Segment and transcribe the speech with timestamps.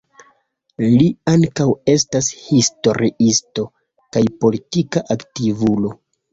[1.01, 3.69] Li ankaŭ estas historiisto
[4.17, 5.97] kaj politika aktivulo.